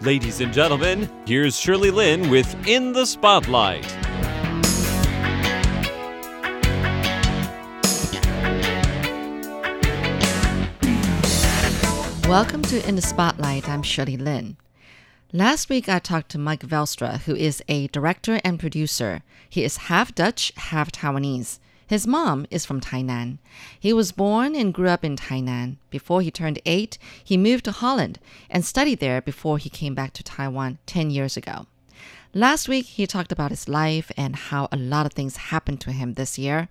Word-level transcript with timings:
Ladies 0.00 0.40
and 0.40 0.52
gentlemen, 0.52 1.10
here's 1.26 1.58
Shirley 1.58 1.90
Lin 1.90 2.30
with 2.30 2.54
In 2.68 2.92
the 2.92 3.04
Spotlight. 3.04 3.84
Welcome 12.28 12.62
to 12.62 12.88
In 12.88 12.94
the 12.94 13.02
Spotlight. 13.02 13.68
I'm 13.68 13.82
Shirley 13.82 14.16
Lin. 14.16 14.56
Last 15.32 15.68
week, 15.68 15.88
I 15.88 15.98
talked 15.98 16.28
to 16.30 16.38
Mike 16.38 16.62
Veldstra, 16.62 17.22
who 17.22 17.34
is 17.34 17.60
a 17.66 17.88
director 17.88 18.40
and 18.44 18.60
producer. 18.60 19.22
He 19.50 19.64
is 19.64 19.78
half 19.88 20.14
Dutch, 20.14 20.52
half 20.54 20.92
Taiwanese. 20.92 21.58
His 21.88 22.06
mom 22.06 22.46
is 22.50 22.66
from 22.66 22.82
Tainan. 22.82 23.38
He 23.80 23.94
was 23.94 24.12
born 24.12 24.54
and 24.54 24.74
grew 24.74 24.88
up 24.88 25.06
in 25.06 25.16
Tainan. 25.16 25.76
Before 25.88 26.20
he 26.20 26.30
turned 26.30 26.60
eight, 26.66 26.98
he 27.24 27.38
moved 27.38 27.64
to 27.64 27.72
Holland 27.72 28.18
and 28.50 28.62
studied 28.62 29.00
there 29.00 29.22
before 29.22 29.56
he 29.56 29.70
came 29.70 29.94
back 29.94 30.12
to 30.12 30.22
Taiwan 30.22 30.76
10 30.84 31.10
years 31.10 31.38
ago. 31.38 31.66
Last 32.34 32.68
week, 32.68 32.84
he 32.84 33.06
talked 33.06 33.32
about 33.32 33.50
his 33.50 33.70
life 33.70 34.12
and 34.18 34.36
how 34.36 34.68
a 34.70 34.76
lot 34.76 35.06
of 35.06 35.14
things 35.14 35.48
happened 35.48 35.80
to 35.80 35.92
him 35.92 36.12
this 36.12 36.38
year. 36.38 36.68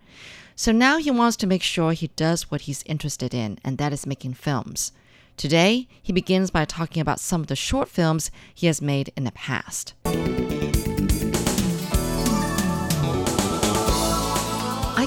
So 0.56 0.72
now 0.72 0.98
he 0.98 1.10
wants 1.10 1.36
to 1.38 1.48
make 1.48 1.64
sure 1.64 1.94
he 1.94 2.12
does 2.16 2.52
what 2.52 2.62
he's 2.62 2.84
interested 2.84 3.34
in, 3.34 3.58
and 3.64 3.80
that 3.80 3.94
is 3.94 4.06
making 4.06 4.36
films. 4.36 4.92
Today, 5.36 5.88
he 6.02 6.14
begins 6.14 6.52
by 6.52 6.66
talking 6.66 7.02
about 7.02 7.20
some 7.20 7.42
of 7.42 7.48
the 7.48 7.56
short 7.56 7.90
films 7.90 8.30
he 8.54 8.68
has 8.68 8.84
made 8.84 9.12
in 9.16 9.24
the 9.24 9.32
past. 9.32 9.96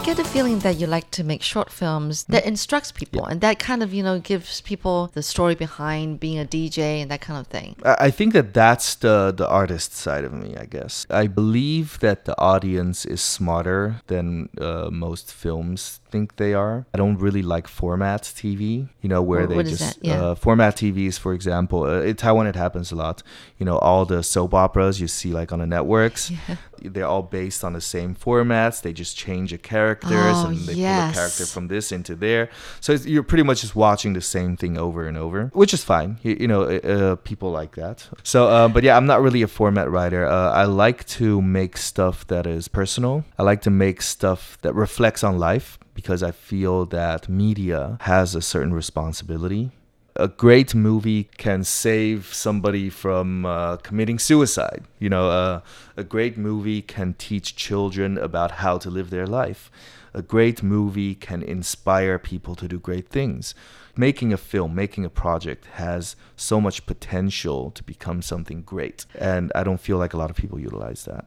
Get 0.05 0.19
a 0.19 0.25
feeling 0.25 0.59
that 0.61 0.77
you 0.77 0.87
like 0.87 1.11
to 1.11 1.23
make 1.23 1.43
short 1.43 1.71
films 1.71 2.25
that 2.25 2.47
instructs 2.47 2.91
people 2.91 3.25
and 3.27 3.41
that 3.43 3.59
kind 3.59 3.83
of, 3.83 3.93
you 3.93 4.03
know, 4.03 4.19
gives 4.19 4.61
people 4.63 5.11
the 5.15 5.23
story 5.23 5.55
behind 5.55 6.19
being 6.19 6.39
a 6.39 6.45
DJ 6.45 7.03
and 7.03 7.11
that 7.11 7.21
kind 7.21 7.39
of 7.39 7.47
thing. 7.47 7.77
I 7.85 8.11
I 8.11 8.11
think 8.11 8.33
that 8.33 8.55
that's 8.55 8.95
the 8.95 9.33
the 9.37 9.49
artist 9.49 9.95
side 9.95 10.25
of 10.25 10.33
me, 10.33 10.57
I 10.57 10.65
guess. 10.65 11.07
I 11.11 11.27
believe 11.27 11.99
that 12.01 12.25
the 12.25 12.37
audience 12.41 13.05
is 13.05 13.21
smarter 13.21 14.01
than 14.07 14.49
uh, 14.59 14.89
most 14.91 15.33
films 15.33 16.00
think 16.11 16.37
they 16.37 16.55
are. 16.55 16.87
I 16.95 16.99
don't 16.99 17.19
really 17.19 17.43
like 17.43 17.67
format 17.69 18.23
TV, 18.23 18.89
you 19.03 19.09
know, 19.09 19.23
where 19.23 19.41
What- 19.41 19.49
they 19.51 19.57
what 19.57 19.67
just? 19.67 19.99
Yeah. 20.03 20.23
uh, 20.23 20.35
format 20.35 20.77
TVs, 20.77 21.19
for 21.19 21.33
example. 21.35 21.85
Uh, 21.85 22.01
in 22.03 22.17
Taiwan, 22.17 22.47
it 22.47 22.57
happens 22.57 22.93
a 22.93 22.97
lot. 22.97 23.23
You 23.59 23.67
know, 23.67 23.79
all 23.79 24.05
the 24.05 24.23
soap 24.23 24.55
operas 24.55 25.01
you 25.01 25.09
see 25.09 25.33
like 25.33 25.53
on 25.53 25.59
the 25.61 25.67
networks, 25.67 26.33
they're 26.83 27.07
all 27.07 27.23
based 27.23 27.63
on 27.65 27.73
the 27.75 27.81
same 27.81 28.15
formats. 28.15 28.81
They 28.83 28.93
just 28.93 29.17
change 29.17 29.51
the 29.51 29.59
characters 29.59 30.13
Oh, 30.13 30.47
and 30.49 30.59
they 30.59 30.75
pull 30.75 30.83
a 30.83 31.13
character 31.13 31.47
from 31.47 31.69
this 31.69 31.93
into 31.93 32.15
there. 32.15 32.49
So 32.81 32.93
it's, 32.93 33.07
you're 33.07 33.23
pretty 33.23 33.43
much 33.45 33.61
just 33.61 33.77
watching 33.77 34.13
the 34.15 34.21
same 34.21 34.57
thing 34.57 34.79
over 34.79 35.07
and 35.07 35.17
over, 35.19 35.51
which 35.53 35.75
is 35.75 35.85
fine. 35.85 36.19
You, 36.23 36.37
you 36.41 36.49
know, 36.49 36.63
uh, 36.63 36.89
uh, 36.95 37.17
people 37.17 37.51
like 37.51 37.75
that. 37.77 38.09
So, 38.23 38.49
uh, 38.49 38.69
but 38.69 38.83
yeah, 38.83 38.97
I'm 38.97 39.07
not 39.07 39.21
really 39.23 39.43
a 39.43 39.49
format 39.49 39.91
writer. 39.91 40.27
Uh, 40.27 40.51
I 40.53 40.65
like 40.65 41.07
to 41.19 41.41
make 41.43 41.77
stuff 41.77 42.27
that 42.29 42.47
is 42.47 42.69
personal. 42.69 43.25
I 43.39 43.43
like 43.43 43.61
to 43.63 43.71
make 43.71 44.01
stuff 44.03 44.57
that 44.63 44.75
reflects 44.75 45.23
on 45.23 45.39
life 45.39 45.79
because 45.95 46.23
I 46.23 46.31
feel 46.31 46.87
that 46.87 47.29
media 47.29 47.99
has 48.03 48.35
a 48.35 48.43
certain 48.43 48.75
responsibility. 48.75 49.71
A 50.17 50.29
great 50.29 50.75
movie 50.75 51.31
can 51.39 51.65
save 51.65 52.35
somebody 52.35 52.91
from 52.91 53.47
uh, 53.47 53.77
committing 53.77 54.19
suicide. 54.19 54.85
You 54.99 55.09
know, 55.09 55.31
uh, 55.31 55.61
a 55.97 56.05
great 56.05 56.37
movie 56.37 56.83
can 56.83 57.15
teach 57.15 57.57
children 57.57 58.19
about 58.19 58.51
how 58.53 58.77
to 58.79 58.91
live 58.91 59.11
their 59.11 59.27
life. 59.27 59.71
A 60.13 60.23
great 60.23 60.63
movie 60.63 61.15
can 61.15 61.43
inspire 61.43 62.19
people 62.19 62.57
to 62.57 62.67
do 62.67 62.79
great 62.79 63.09
things. 63.09 63.55
Making 63.97 64.33
a 64.33 64.37
film, 64.37 64.75
making 64.75 65.05
a 65.05 65.11
project 65.11 65.67
has 65.75 66.17
so 66.37 66.61
much 66.61 66.87
potential 66.87 67.71
to 67.71 67.83
become 67.85 68.21
something 68.21 68.63
great. 68.63 69.07
And 69.15 69.53
I 69.55 69.63
don't 69.63 69.81
feel 69.81 69.99
like 69.99 70.13
a 70.13 70.17
lot 70.17 70.31
of 70.31 70.37
people 70.37 70.59
utilize 70.59 71.05
that. 71.05 71.27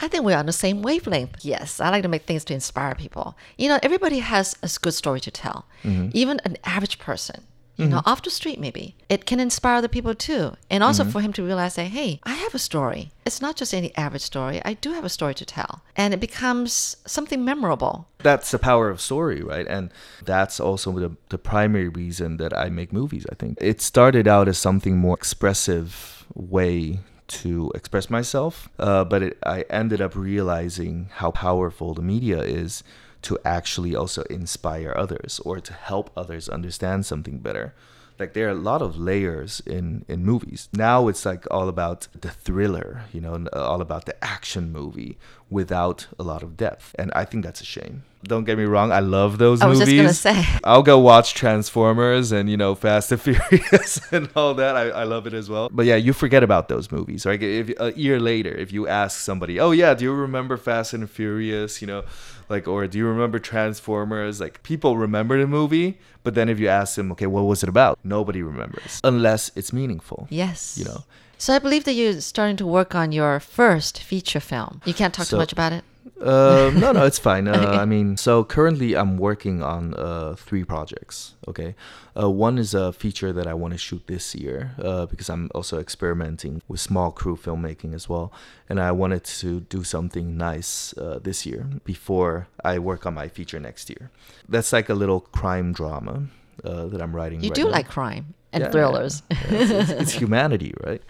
I 0.00 0.08
think 0.08 0.24
we're 0.24 0.36
on 0.36 0.46
the 0.46 0.52
same 0.52 0.82
wavelength. 0.82 1.44
Yes, 1.44 1.80
I 1.80 1.90
like 1.90 2.02
to 2.02 2.08
make 2.08 2.24
things 2.24 2.44
to 2.46 2.54
inspire 2.54 2.94
people. 2.94 3.36
You 3.58 3.68
know, 3.68 3.78
everybody 3.82 4.20
has 4.20 4.56
a 4.62 4.70
good 4.80 4.94
story 4.94 5.20
to 5.20 5.30
tell. 5.30 5.66
Mm-hmm. 5.84 6.10
Even 6.12 6.40
an 6.44 6.56
average 6.64 6.98
person, 6.98 7.44
you 7.76 7.86
know, 7.86 7.98
mm-hmm. 7.98 8.08
off 8.10 8.22
the 8.22 8.30
street 8.30 8.60
maybe, 8.60 8.94
it 9.08 9.24
can 9.24 9.40
inspire 9.40 9.76
other 9.76 9.88
people 9.88 10.14
too. 10.14 10.54
And 10.68 10.84
also 10.84 11.02
mm-hmm. 11.02 11.12
for 11.12 11.20
him 11.22 11.32
to 11.34 11.42
realize 11.42 11.76
that, 11.76 11.84
hey, 11.84 12.20
I 12.24 12.34
have 12.34 12.54
a 12.54 12.58
story. 12.58 13.10
It's 13.24 13.40
not 13.40 13.56
just 13.56 13.72
any 13.72 13.96
average 13.96 14.22
story. 14.22 14.60
I 14.64 14.74
do 14.74 14.92
have 14.92 15.04
a 15.04 15.08
story 15.08 15.34
to 15.34 15.46
tell. 15.46 15.82
And 15.96 16.12
it 16.12 16.20
becomes 16.20 16.96
something 17.06 17.42
memorable. 17.42 18.08
that's 18.22 18.50
the 18.50 18.58
power 18.58 18.90
of 18.90 19.00
story, 19.00 19.42
right? 19.42 19.66
And 19.66 19.90
that's 20.22 20.60
also 20.60 20.92
the, 20.92 21.16
the 21.30 21.38
primary 21.38 21.88
reason 21.88 22.36
that 22.36 22.56
I 22.56 22.68
make 22.68 22.92
movies, 22.92 23.24
I 23.32 23.34
think. 23.34 23.56
It 23.60 23.80
started 23.80 24.28
out 24.28 24.46
as 24.48 24.58
something 24.58 24.98
more 24.98 25.14
expressive 25.14 26.26
way 26.34 27.00
to 27.30 27.70
express 27.74 28.10
myself, 28.10 28.68
uh, 28.78 29.04
but 29.04 29.22
it, 29.22 29.38
I 29.44 29.62
ended 29.70 30.00
up 30.00 30.14
realizing 30.16 31.08
how 31.14 31.30
powerful 31.30 31.94
the 31.94 32.02
media 32.02 32.40
is 32.40 32.82
to 33.22 33.38
actually 33.44 33.94
also 33.94 34.22
inspire 34.24 34.92
others 34.96 35.40
or 35.44 35.60
to 35.60 35.72
help 35.72 36.10
others 36.16 36.48
understand 36.48 37.06
something 37.06 37.38
better. 37.38 37.74
Like 38.18 38.34
there 38.34 38.48
are 38.48 38.50
a 38.50 38.66
lot 38.70 38.82
of 38.82 38.98
layers 38.98 39.62
in 39.64 40.04
in 40.06 40.24
movies. 40.24 40.68
Now 40.72 41.08
it's 41.08 41.24
like 41.24 41.46
all 41.50 41.68
about 41.68 42.08
the 42.20 42.30
thriller 42.30 43.04
you 43.12 43.20
know 43.20 43.46
uh, 43.52 43.64
all 43.70 43.80
about 43.80 44.04
the 44.04 44.22
action 44.22 44.70
movie 44.72 45.16
without 45.48 46.08
a 46.18 46.22
lot 46.22 46.42
of 46.42 46.56
depth. 46.56 46.94
And 46.98 47.10
i 47.14 47.24
think 47.24 47.44
that's 47.44 47.62
a 47.62 47.72
shame 47.76 48.02
don't 48.24 48.44
get 48.44 48.58
me 48.58 48.64
wrong 48.64 48.92
i 48.92 49.00
love 49.00 49.38
those 49.38 49.60
movies. 49.62 49.62
I 49.62 49.68
was 49.68 49.78
movies 49.80 50.02
just 50.22 50.24
gonna 50.24 50.42
say. 50.44 50.58
i'll 50.64 50.82
go 50.82 50.98
watch 50.98 51.32
transformers 51.34 52.32
and 52.32 52.50
you 52.50 52.56
know 52.56 52.74
fast 52.74 53.10
and 53.12 53.20
furious 53.26 54.00
and 54.12 54.28
all 54.36 54.54
that 54.54 54.76
I, 54.76 54.90
I 54.90 55.04
love 55.04 55.26
it 55.26 55.34
as 55.34 55.48
well 55.48 55.68
but 55.72 55.86
yeah 55.86 55.96
you 55.96 56.12
forget 56.12 56.42
about 56.42 56.68
those 56.68 56.90
movies 56.92 57.24
right 57.24 57.42
if 57.42 57.70
a 57.80 57.92
year 57.94 58.20
later 58.20 58.50
if 58.54 58.72
you 58.72 58.86
ask 58.88 59.20
somebody 59.20 59.58
oh 59.58 59.70
yeah 59.70 59.94
do 59.94 60.04
you 60.04 60.12
remember 60.12 60.56
fast 60.56 60.92
and 60.92 61.08
furious 61.08 61.80
you 61.80 61.86
know 61.86 62.04
like 62.48 62.68
or 62.68 62.86
do 62.86 62.98
you 62.98 63.06
remember 63.06 63.38
transformers 63.38 64.40
like 64.40 64.62
people 64.62 64.96
remember 64.96 65.38
the 65.40 65.46
movie 65.46 65.98
but 66.22 66.34
then 66.34 66.48
if 66.48 66.58
you 66.58 66.68
ask 66.68 66.96
them 66.96 67.10
okay 67.12 67.26
what 67.26 67.42
was 67.42 67.62
it 67.62 67.68
about 67.68 67.98
nobody 68.04 68.42
remembers 68.42 69.00
unless 69.04 69.50
it's 69.56 69.72
meaningful 69.72 70.26
Yes. 70.30 70.76
you 70.78 70.84
know 70.84 71.04
So 71.38 71.54
I 71.54 71.58
believe 71.58 71.84
that 71.84 71.94
you're 71.94 72.20
starting 72.20 72.56
to 72.58 72.66
work 72.66 72.94
on 72.94 73.12
your 73.12 73.40
first 73.40 74.02
feature 74.02 74.40
film. 74.40 74.82
You 74.84 74.92
can't 74.92 75.14
talk 75.16 75.26
too 75.26 75.38
much 75.40 75.52
about 75.56 75.72
it. 75.72 75.84
Uh, 76.20 76.70
no, 76.74 76.92
no, 76.92 77.06
it's 77.06 77.18
fine. 77.30 77.48
Uh, 77.48 77.78
I 77.80 77.84
mean, 77.84 78.16
so 78.16 78.44
currently 78.44 78.94
I'm 78.96 79.16
working 79.16 79.62
on 79.62 79.94
uh, 79.94 80.34
three 80.36 80.64
projects. 80.64 81.34
Okay, 81.48 81.74
uh, 82.20 82.30
one 82.30 82.58
is 82.58 82.74
a 82.74 82.92
feature 82.92 83.32
that 83.32 83.46
I 83.46 83.54
want 83.54 83.72
to 83.72 83.78
shoot 83.78 84.06
this 84.06 84.34
year 84.34 84.74
uh, 84.82 85.06
because 85.06 85.28
I'm 85.28 85.50
also 85.54 85.78
experimenting 85.78 86.62
with 86.68 86.80
small 86.80 87.10
crew 87.10 87.36
filmmaking 87.36 87.94
as 87.94 88.08
well, 88.08 88.32
and 88.68 88.80
I 88.80 88.92
wanted 88.92 89.24
to 89.24 89.60
do 89.60 89.84
something 89.84 90.36
nice 90.36 90.96
uh, 90.98 91.18
this 91.22 91.46
year 91.46 91.66
before 91.84 92.48
I 92.64 92.78
work 92.78 93.06
on 93.06 93.14
my 93.14 93.28
feature 93.28 93.60
next 93.60 93.88
year. 93.90 94.10
That's 94.48 94.72
like 94.72 94.88
a 94.88 94.94
little 94.94 95.20
crime 95.20 95.72
drama 95.72 96.28
uh, 96.64 96.86
that 96.86 97.00
I'm 97.00 97.14
writing. 97.16 97.40
You 97.40 97.50
right 97.50 97.54
do 97.56 97.64
now. 97.64 97.70
like 97.70 97.88
crime 97.88 98.34
and 98.52 98.62
Yeah, 98.64 98.70
thrillers. 98.70 99.22
yeah. 99.30 99.36
It's, 99.50 99.70
it's- 99.70 99.90
it's 100.02 100.12
humanity, 100.22 100.74
right? 100.86 101.02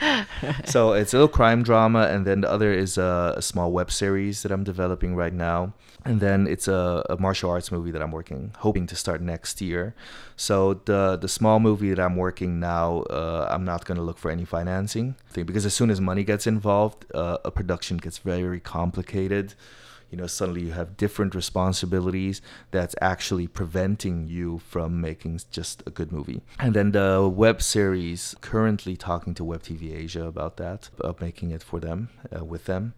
so 0.65 0.93
it's 0.93 1.13
a 1.15 1.17
little 1.17 1.29
crime 1.29 1.63
drama, 1.63 2.03
and 2.11 2.27
then 2.27 2.41
the 2.43 2.51
other 2.51 2.73
is 2.73 2.99
a, 2.99 3.35
a 3.37 3.43
small 3.43 3.73
web 3.73 3.91
series 3.91 4.43
that 4.43 4.53
I'm 4.53 4.65
developing 4.65 5.15
right 5.17 5.33
now, 5.33 5.73
and 6.05 6.21
then 6.21 6.47
it's 6.47 6.69
a, 6.69 7.05
a 7.11 7.17
martial 7.19 7.51
arts 7.51 7.71
movie 7.73 7.91
that 7.91 8.03
I'm 8.03 8.13
working, 8.13 8.53
hoping 8.59 8.87
to 8.89 8.97
start 8.97 9.21
next 9.21 9.61
year. 9.61 9.95
So 10.37 10.81
the 10.85 11.17
the 11.21 11.29
small 11.29 11.61
movie 11.61 11.91
that 11.95 12.01
I'm 12.03 12.17
working 12.17 12.61
now, 12.61 13.03
uh, 13.11 13.47
I'm 13.51 13.65
not 13.65 13.85
gonna 13.85 14.03
look 14.03 14.19
for 14.19 14.31
any 14.31 14.45
financing 14.47 15.17
thing 15.31 15.45
because 15.45 15.67
as 15.67 15.75
soon 15.75 15.91
as 15.91 16.01
money 16.01 16.25
gets 16.25 16.47
involved, 16.47 17.05
uh, 17.15 17.39
a 17.45 17.51
production 17.51 17.97
gets 17.99 18.19
very 18.19 18.61
complicated 18.61 19.55
you 20.11 20.19
know 20.19 20.27
suddenly 20.27 20.63
you 20.63 20.73
have 20.73 20.97
different 20.97 21.35
responsibilities 21.35 22.41
that's 22.71 22.95
actually 23.01 23.47
preventing 23.47 24.27
you 24.27 24.59
from 24.59 25.01
making 25.01 25.41
just 25.51 25.83
a 25.87 25.91
good 25.91 26.13
movie. 26.13 26.43
And 26.59 26.75
then 26.75 26.93
the 26.93 27.31
web 27.33 27.63
series 27.63 28.35
currently 28.41 28.97
talking 28.97 29.35
to 29.35 29.45
web 29.45 29.63
tv 29.63 29.95
asia 29.97 30.25
about 30.27 30.57
that 30.57 30.91
of 31.01 31.21
making 31.21 31.51
it 31.51 31.63
for 31.63 31.81
them 31.81 32.09
uh, 32.35 32.45
with 32.45 32.65
them 32.65 32.95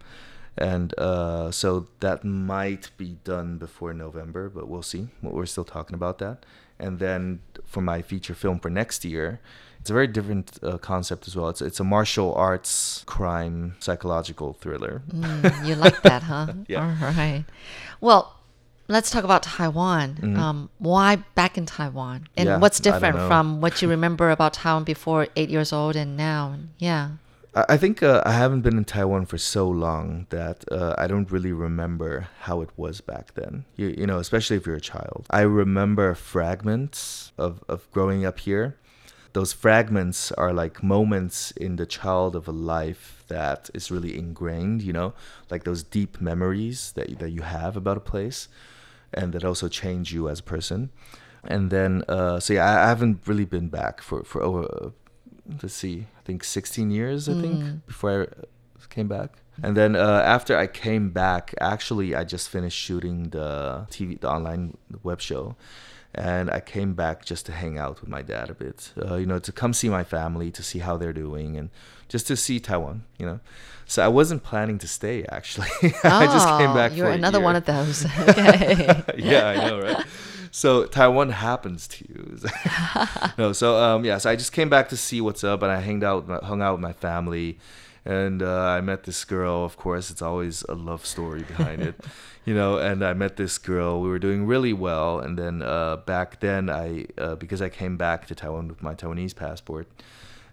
and 0.58 0.92
uh, 0.98 1.50
so 1.50 1.86
that 2.00 2.24
might 2.24 2.90
be 2.96 3.16
done 3.24 3.58
before 3.58 3.92
november 3.94 4.48
but 4.48 4.68
we'll 4.68 4.82
see 4.82 5.08
we're 5.22 5.46
still 5.46 5.64
talking 5.64 5.94
about 5.94 6.18
that 6.18 6.44
and 6.78 6.98
then 6.98 7.40
for 7.64 7.80
my 7.80 8.02
feature 8.02 8.34
film 8.34 8.58
for 8.58 8.70
next 8.70 9.04
year 9.04 9.40
it's 9.82 9.90
a 9.90 9.94
very 9.94 10.06
different 10.06 10.60
uh, 10.62 10.78
concept 10.78 11.26
as 11.26 11.34
well. 11.34 11.48
It's 11.48 11.60
it's 11.60 11.80
a 11.80 11.84
martial 11.84 12.32
arts 12.36 13.02
crime 13.04 13.74
psychological 13.80 14.52
thriller. 14.52 15.02
Mm, 15.12 15.66
you 15.66 15.74
like 15.74 16.00
that, 16.02 16.22
huh? 16.22 16.46
Yeah. 16.68 16.86
All 17.02 17.10
right. 17.10 17.44
Well, 18.00 18.32
let's 18.86 19.10
talk 19.10 19.24
about 19.24 19.42
Taiwan. 19.42 20.36
Um, 20.38 20.70
why 20.78 21.16
back 21.34 21.58
in 21.58 21.66
Taiwan? 21.66 22.28
And 22.36 22.46
Mm-hmm. 22.46 22.46
Yeah, 22.46 22.58
what's 22.58 22.78
different 22.78 23.16
from 23.26 23.60
what 23.60 23.82
you 23.82 23.88
remember 23.88 24.30
about 24.30 24.52
Taiwan 24.52 24.84
before 24.84 25.26
eight 25.34 25.50
years 25.50 25.72
old 25.72 25.96
and 25.96 26.16
now? 26.16 26.54
Yeah. 26.78 27.18
I 27.54 27.76
think 27.76 28.02
uh, 28.02 28.22
I 28.24 28.32
haven't 28.32 28.62
been 28.62 28.78
in 28.78 28.84
Taiwan 28.86 29.26
for 29.26 29.36
so 29.36 29.68
long 29.68 30.26
that 30.30 30.64
uh, 30.72 30.94
I 30.96 31.06
don't 31.06 31.30
really 31.30 31.52
remember 31.52 32.28
how 32.40 32.62
it 32.62 32.70
was 32.78 33.02
back 33.02 33.34
then. 33.34 33.66
You, 33.76 33.88
you 33.88 34.06
know, 34.06 34.18
especially 34.18 34.56
if 34.56 34.66
you're 34.66 34.76
a 34.76 34.80
child. 34.80 35.26
I 35.28 35.42
remember 35.42 36.14
fragments 36.14 37.32
of, 37.36 37.62
of 37.68 37.90
growing 37.90 38.24
up 38.24 38.40
here, 38.40 38.78
those 39.34 39.52
fragments 39.52 40.32
are 40.32 40.52
like 40.52 40.82
moments 40.82 41.50
in 41.52 41.76
the 41.76 41.84
child 41.86 42.36
of 42.36 42.48
a 42.48 42.52
life 42.52 43.24
that 43.28 43.68
is 43.74 43.90
really 43.90 44.16
ingrained, 44.16 44.80
you 44.80 44.92
know, 44.94 45.12
like 45.50 45.64
those 45.64 45.82
deep 45.82 46.20
memories 46.20 46.92
that 46.92 47.18
that 47.18 47.30
you 47.30 47.42
have 47.42 47.76
about 47.76 47.96
a 47.98 48.00
place, 48.00 48.48
and 49.12 49.32
that 49.32 49.44
also 49.44 49.68
change 49.68 50.12
you 50.12 50.28
as 50.28 50.40
a 50.40 50.42
person. 50.42 50.90
And 51.44 51.70
then, 51.70 52.04
uh, 52.08 52.40
so 52.40 52.54
yeah, 52.54 52.64
I, 52.64 52.84
I 52.84 52.88
haven't 52.88 53.26
really 53.26 53.46
been 53.46 53.68
back 53.68 54.00
for 54.02 54.22
for 54.22 54.42
over, 54.42 54.92
let's 55.62 55.74
see, 55.74 56.06
I 56.18 56.22
think 56.24 56.44
16 56.44 56.90
years, 56.90 57.28
I 57.28 57.34
think, 57.40 57.84
before 57.86 58.28
I 58.80 58.86
came 58.94 59.08
back. 59.08 59.30
And 59.62 59.76
then 59.76 59.96
uh, 59.96 60.22
after 60.24 60.56
I 60.56 60.66
came 60.66 61.10
back, 61.10 61.54
actually, 61.60 62.14
I 62.14 62.24
just 62.24 62.48
finished 62.48 62.78
shooting 62.78 63.30
the 63.30 63.86
TV, 63.90 64.18
the 64.18 64.30
online 64.30 64.76
web 65.02 65.20
show, 65.20 65.56
and 66.14 66.50
I 66.50 66.60
came 66.60 66.94
back 66.94 67.24
just 67.24 67.46
to 67.46 67.52
hang 67.52 67.78
out 67.78 68.00
with 68.00 68.08
my 68.08 68.22
dad 68.22 68.48
a 68.50 68.54
bit. 68.54 68.92
Uh, 69.00 69.16
you 69.16 69.26
know, 69.26 69.38
to 69.38 69.52
come 69.52 69.72
see 69.74 69.88
my 69.88 70.04
family, 70.04 70.50
to 70.52 70.62
see 70.62 70.78
how 70.80 70.96
they're 70.96 71.12
doing, 71.12 71.56
and 71.56 71.68
just 72.08 72.26
to 72.28 72.36
see 72.36 72.60
Taiwan. 72.60 73.04
You 73.18 73.26
know, 73.26 73.40
so 73.86 74.02
I 74.02 74.08
wasn't 74.08 74.42
planning 74.42 74.78
to 74.78 74.88
stay. 74.88 75.24
Actually, 75.30 75.68
I 76.04 76.26
just 76.26 76.48
came 76.58 76.70
Oh, 76.70 76.74
back. 76.74 76.96
You're 76.96 77.10
another 77.10 77.40
one 77.40 77.56
of 77.56 77.64
those. 77.66 78.04
yeah, 79.16 79.48
I 79.48 79.68
know, 79.68 79.80
right? 79.80 80.06
So 80.54 80.84
Taiwan 80.84 81.30
happens 81.30 81.88
to 81.88 82.04
you. 82.06 82.38
no, 83.38 83.54
so 83.54 83.82
um, 83.82 84.04
yeah, 84.04 84.18
so 84.18 84.28
I 84.28 84.36
just 84.36 84.52
came 84.52 84.68
back 84.68 84.90
to 84.90 84.98
see 84.98 85.18
what's 85.22 85.42
up, 85.42 85.62
and 85.62 85.72
I 85.72 85.80
hanged 85.80 86.04
out, 86.04 86.28
hung 86.44 86.60
out 86.60 86.74
with 86.74 86.82
my 86.82 86.92
family, 86.92 87.58
and 88.04 88.42
uh, 88.42 88.60
I 88.60 88.82
met 88.82 89.04
this 89.04 89.24
girl. 89.24 89.64
Of 89.64 89.78
course, 89.78 90.10
it's 90.10 90.20
always 90.20 90.62
a 90.68 90.74
love 90.74 91.06
story 91.06 91.42
behind 91.42 91.80
it, 91.80 91.98
you 92.44 92.54
know. 92.54 92.76
And 92.76 93.02
I 93.02 93.14
met 93.14 93.38
this 93.38 93.56
girl. 93.56 94.02
We 94.02 94.10
were 94.10 94.18
doing 94.18 94.46
really 94.46 94.74
well, 94.74 95.20
and 95.20 95.38
then 95.38 95.62
uh, 95.62 95.96
back 95.96 96.40
then, 96.40 96.68
I 96.68 97.06
uh, 97.16 97.36
because 97.36 97.62
I 97.62 97.70
came 97.70 97.96
back 97.96 98.26
to 98.26 98.34
Taiwan 98.34 98.68
with 98.68 98.82
my 98.82 98.94
Taiwanese 98.94 99.34
passport. 99.34 99.88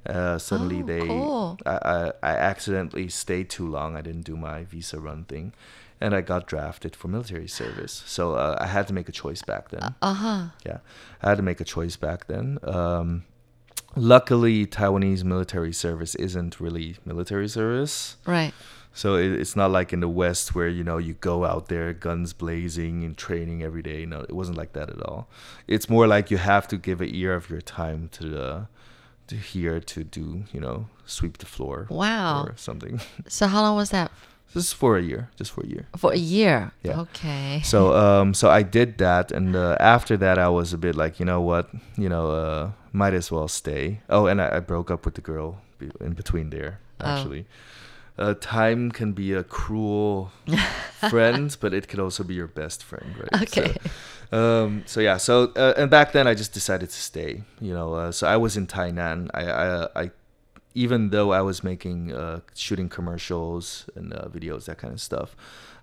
Uh, 0.06 0.38
suddenly 0.38 0.80
Oh, 0.82 0.86
they 0.86 1.08
cool. 1.08 1.58
I, 1.66 1.72
I, 1.72 2.12
I 2.24 2.32
accidentally 2.38 3.10
stayed 3.10 3.50
too 3.50 3.68
long. 3.68 3.96
I 3.96 4.02
didn't 4.02 4.24
do 4.24 4.36
my 4.38 4.64
visa 4.64 5.00
run 5.00 5.26
thing, 5.26 5.54
and 6.00 6.16
I 6.16 6.22
got 6.22 6.48
drafted 6.48 6.96
for 6.96 7.10
military 7.10 7.48
service. 7.48 8.04
So 8.06 8.36
uh, 8.36 8.58
I 8.60 8.68
had 8.68 8.88
to 8.88 8.94
make 8.94 9.10
a 9.10 9.12
choice 9.12 9.42
back 9.42 9.70
then. 9.70 9.94
Uh 10.02 10.14
huh. 10.14 10.44
Yeah, 10.66 10.78
I 11.22 11.30
had 11.30 11.38
to 11.38 11.44
make 11.44 11.60
a 11.60 11.66
choice 11.66 11.96
back 11.98 12.28
then. 12.28 12.60
Um, 12.64 13.26
luckily, 13.96 14.66
Taiwanese 14.66 15.24
military 15.24 15.74
service 15.74 16.16
isn't 16.16 16.60
really 16.60 16.96
military 17.06 17.48
service. 17.50 18.18
Right. 18.26 18.54
So 18.94 19.16
it, 19.16 19.32
it's 19.34 19.56
not 19.56 19.70
like 19.72 19.94
in 19.94 20.00
the 20.00 20.10
West 20.10 20.56
where 20.56 20.68
you 20.68 20.84
know 20.84 20.98
you 20.98 21.14
go 21.14 21.46
out 21.46 21.68
there 21.68 21.94
guns 21.94 22.34
blazing 22.34 23.04
and 23.04 23.16
training 23.18 23.62
every 23.64 23.82
day. 23.82 24.06
No, 24.06 24.22
it 24.22 24.34
wasn't 24.34 24.58
like 24.58 24.74
that 24.74 24.90
at 24.90 25.02
all. 25.04 25.28
It's 25.68 25.90
more 25.90 26.08
like 26.08 26.32
you 26.32 26.38
have 26.38 26.68
to 26.70 26.78
give 26.78 27.02
a 27.02 27.14
year 27.14 27.36
of 27.36 27.50
your 27.50 27.62
time 27.62 28.10
to 28.14 28.24
the 28.30 28.68
here 29.32 29.80
to 29.80 30.04
do 30.04 30.44
you 30.54 30.60
know 30.60 30.88
sweep 31.06 31.38
the 31.38 31.46
floor 31.46 31.88
Wow. 31.90 32.44
or 32.44 32.54
something. 32.58 33.00
So 33.28 33.48
how 33.48 33.62
long 33.62 33.76
was 33.76 33.90
that? 33.92 34.12
just 34.54 34.74
for 34.74 34.98
a 34.98 35.02
year, 35.02 35.30
just 35.38 35.52
for 35.52 35.62
a 35.64 35.68
year. 35.68 35.86
For 35.96 36.12
a 36.12 36.18
year. 36.18 36.72
Yeah. 36.84 37.02
Okay. 37.02 37.62
So 37.64 37.94
um 37.94 38.34
so 38.34 38.50
I 38.50 38.64
did 38.64 38.98
that 38.98 39.32
and 39.32 39.56
uh, 39.56 39.76
after 39.80 40.18
that 40.18 40.38
I 40.40 40.50
was 40.50 40.74
a 40.74 40.78
bit 40.78 40.96
like 40.96 41.20
you 41.20 41.26
know 41.26 41.40
what 41.42 41.70
you 41.98 42.10
know 42.10 42.32
uh 42.32 42.72
might 42.92 43.14
as 43.14 43.32
well 43.32 43.48
stay. 43.48 44.02
Oh 44.10 44.26
and 44.26 44.42
I, 44.42 44.58
I 44.58 44.60
broke 44.60 44.90
up 44.94 45.06
with 45.06 45.14
the 45.16 45.22
girl 45.22 45.62
in 46.02 46.14
between 46.14 46.50
there 46.50 46.80
Oh. 47.00 47.06
actually. 47.06 47.46
Uh, 48.18 48.34
time 48.42 48.92
can 48.92 49.14
be 49.14 49.32
a 49.34 49.44
cruel 49.44 50.32
friend, 51.10 51.56
but 51.62 51.74
it 51.74 51.88
can 51.88 52.00
also 52.02 52.22
be 52.24 52.34
your 52.34 52.48
best 52.48 52.84
friend, 52.84 53.16
right? 53.18 53.44
Okay. 53.44 53.72
So, 53.82 53.90
um, 54.32 54.84
so 54.86 55.00
yeah. 55.00 55.18
So 55.18 55.52
uh, 55.56 55.74
and 55.78 55.90
back 55.90 56.12
then 56.12 56.28
I 56.28 56.34
just 56.36 56.54
decided 56.54 56.90
to 56.90 56.96
stay. 57.02 57.44
You 57.60 57.74
know, 57.74 57.94
uh, 57.94 58.12
so 58.12 58.28
I 58.28 58.38
was 58.38 58.58
in 58.58 58.68
Tainan. 58.68 59.30
I, 59.34 59.44
I, 59.50 59.88
I 60.04 60.12
even 60.76 61.10
though 61.10 61.32
I 61.32 61.42
was 61.42 61.64
making 61.64 62.14
uh, 62.14 62.42
shooting 62.56 62.90
commercials 62.90 63.90
and 63.96 64.14
uh, 64.14 64.28
videos, 64.28 64.66
that 64.66 64.78
kind 64.78 64.94
of 64.94 65.02
stuff, 65.02 65.36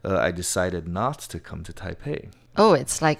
uh, 0.05 0.17
I 0.19 0.31
decided 0.31 0.87
not 0.87 1.19
to 1.21 1.41
come 1.41 1.63
to 1.65 1.73
Taipei. 1.73 2.31
oh, 2.57 2.73
it's 2.75 3.03
like 3.03 3.19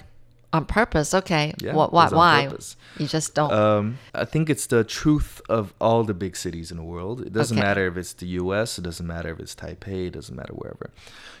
on 0.53 0.63
purpose. 0.65 1.13
Okay. 1.13 1.53
Yeah, 1.61 1.73
what? 1.73 1.91
Why? 1.91 2.07
Why? 2.07 2.47
purpose. 2.47 2.77
You 2.97 3.05
just 3.07 3.35
don't. 3.35 3.51
Um, 3.51 3.97
I 4.15 4.23
think 4.23 4.49
it's 4.49 4.67
the 4.67 4.85
truth 4.85 5.41
of 5.49 5.73
all 5.81 6.05
the 6.05 6.13
big 6.13 6.37
cities 6.37 6.71
in 6.71 6.77
the 6.77 6.83
world. 6.83 7.19
It 7.21 7.33
doesn't 7.33 7.57
Okay. 7.57 7.67
matter 7.67 7.85
if 7.87 7.97
it's 7.97 8.13
the 8.13 8.27
U.S. 8.41 8.79
It 8.79 8.83
doesn't 8.83 9.05
matter 9.05 9.29
if 9.33 9.39
it's 9.41 9.53
Taipei. 9.53 10.07
It 10.07 10.13
doesn't 10.13 10.35
matter 10.35 10.53
wherever. 10.53 10.89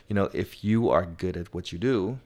You 0.09 0.13
know, 0.15 0.29
if 0.33 0.61
you 0.63 0.89
are 0.89 1.05
good 1.05 1.37
at 1.37 1.53
what 1.53 1.71
you 1.71 1.79
do, 1.79 2.19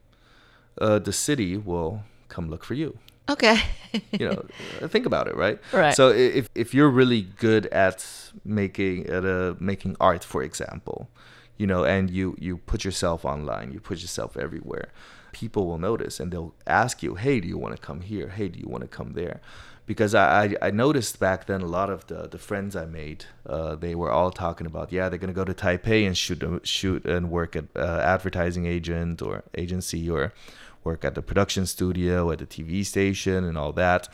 uh, 0.79 0.99
the 0.99 1.13
city 1.13 1.57
will 1.57 2.03
come 2.29 2.49
look 2.49 2.63
for 2.63 2.75
you. 2.75 2.97
okay. 3.29 3.57
You 4.17 4.29
know, 4.29 4.45
uh, 4.81 4.87
think 4.87 5.05
about 5.05 5.27
it, 5.27 5.35
right? 5.35 5.59
Right. 5.73 5.93
So 5.93 6.09
if 6.09 6.47
if 6.55 6.73
you're 6.73 6.89
really 6.89 7.23
good 7.23 7.65
at 7.67 7.97
making 8.45 9.07
at 9.07 9.25
uh, 9.25 9.55
making 9.59 9.97
art, 9.99 10.23
for 10.23 10.41
example, 10.43 11.09
you 11.57 11.67
know, 11.67 11.83
and 11.83 12.09
you 12.09 12.35
you 12.39 12.57
put 12.57 12.85
yourself 12.85 13.25
online, 13.25 13.73
you 13.73 13.79
put 13.81 13.99
yourself 14.01 14.37
everywhere, 14.37 14.87
people 15.33 15.63
will 15.67 15.77
notice 15.77 16.21
and 16.21 16.31
they'll 16.31 16.53
ask 16.67 17.03
you, 17.03 17.15
"Hey, 17.15 17.41
do 17.41 17.47
you 17.49 17.57
want 17.57 17.75
to 17.75 17.81
come 17.87 17.99
here? 18.01 18.29
Hey, 18.29 18.47
do 18.47 18.59
you 18.59 18.69
want 18.69 18.83
to 18.83 18.87
come 18.97 19.11
there?" 19.13 19.41
Because 19.87 20.15
I, 20.15 20.43
I, 20.61 20.67
I 20.67 20.71
noticed 20.71 21.19
back 21.19 21.47
then 21.47 21.61
a 21.61 21.65
lot 21.65 21.89
of 21.89 22.07
the, 22.07 22.27
the 22.27 22.37
friends 22.37 22.75
I 22.75 22.85
made, 22.85 23.25
uh, 23.45 23.75
they 23.75 23.93
were 23.95 24.11
all 24.11 24.31
talking 24.31 24.65
about, 24.67 24.91
yeah, 24.91 25.09
they're 25.09 25.19
gonna 25.19 25.33
go 25.33 25.43
to 25.43 25.53
Taipei 25.53 26.05
and 26.07 26.17
shoot 26.17 26.41
shoot 26.63 27.03
and 27.05 27.29
work 27.29 27.55
at 27.55 27.65
uh, 27.75 27.99
advertising 28.03 28.65
agent 28.65 29.21
or 29.21 29.43
agency 29.55 30.09
or 30.09 30.33
work 30.83 31.03
at 31.03 31.15
the 31.15 31.21
production 31.21 31.65
studio 31.65 32.31
at 32.31 32.39
the 32.39 32.45
TV 32.45 32.85
station 32.85 33.43
and 33.43 33.57
all 33.57 33.73
that. 33.73 34.07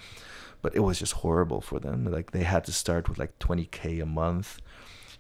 But 0.61 0.75
it 0.75 0.79
was 0.79 0.97
just 0.99 1.13
horrible 1.13 1.61
for 1.61 1.79
them. 1.79 2.05
Like 2.05 2.31
they 2.31 2.43
had 2.43 2.63
to 2.65 2.71
start 2.71 3.07
with 3.07 3.19
like 3.19 3.37
20k 3.39 4.01
a 4.01 4.05
month. 4.05 4.59